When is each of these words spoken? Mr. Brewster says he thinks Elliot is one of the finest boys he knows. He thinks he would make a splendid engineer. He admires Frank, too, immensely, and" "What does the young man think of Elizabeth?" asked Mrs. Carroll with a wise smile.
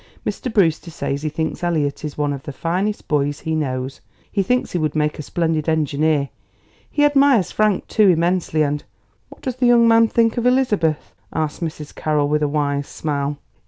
Mr. 0.25 0.51
Brewster 0.51 0.89
says 0.89 1.21
he 1.21 1.29
thinks 1.29 1.63
Elliot 1.63 2.03
is 2.03 2.17
one 2.17 2.33
of 2.33 2.41
the 2.41 2.51
finest 2.51 3.07
boys 3.07 3.41
he 3.41 3.53
knows. 3.53 4.01
He 4.31 4.41
thinks 4.41 4.71
he 4.71 4.79
would 4.79 4.95
make 4.95 5.19
a 5.19 5.21
splendid 5.21 5.69
engineer. 5.69 6.29
He 6.89 7.05
admires 7.05 7.51
Frank, 7.51 7.85
too, 7.87 8.07
immensely, 8.09 8.63
and" 8.63 8.83
"What 9.29 9.43
does 9.43 9.57
the 9.57 9.67
young 9.67 9.87
man 9.87 10.07
think 10.07 10.37
of 10.37 10.47
Elizabeth?" 10.47 11.13
asked 11.31 11.61
Mrs. 11.61 11.93
Carroll 11.93 12.29
with 12.29 12.41
a 12.41 12.47
wise 12.47 12.87
smile. 12.87 13.37